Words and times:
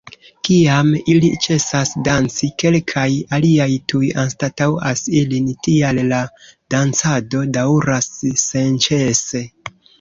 Kiam 0.47 0.87
ili 1.15 1.27
ĉesas 1.45 1.91
"danci", 2.07 2.49
kelkaj 2.63 3.03
aliaj 3.39 3.69
tuj 3.93 4.09
anstataŭas 4.23 5.05
ilin, 5.21 5.53
tial 5.69 6.03
la 6.09 6.25
dancado 6.79 7.47
daŭras 7.61 8.13
senĉese. 8.49 9.47